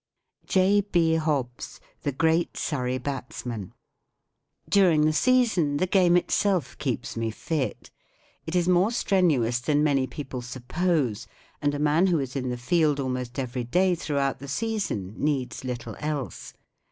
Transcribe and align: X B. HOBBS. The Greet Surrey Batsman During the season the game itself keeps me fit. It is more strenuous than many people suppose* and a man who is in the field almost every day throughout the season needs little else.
X 0.51 0.83
B. 0.91 1.17
HOBBS. 1.17 1.79
The 2.01 2.11
Greet 2.11 2.57
Surrey 2.57 2.97
Batsman 2.97 3.71
During 4.67 5.05
the 5.05 5.13
season 5.13 5.77
the 5.77 5.85
game 5.85 6.17
itself 6.17 6.75
keeps 6.79 7.15
me 7.15 7.29
fit. 7.29 7.91
It 8.47 8.55
is 8.55 8.67
more 8.67 8.89
strenuous 8.89 9.59
than 9.59 9.83
many 9.83 10.07
people 10.07 10.41
suppose* 10.41 11.27
and 11.61 11.75
a 11.75 11.77
man 11.77 12.07
who 12.07 12.17
is 12.17 12.35
in 12.35 12.49
the 12.49 12.57
field 12.57 12.99
almost 12.99 13.37
every 13.37 13.63
day 13.63 13.93
throughout 13.93 14.39
the 14.39 14.47
season 14.47 15.13
needs 15.19 15.63
little 15.63 15.95
else. 15.99 16.55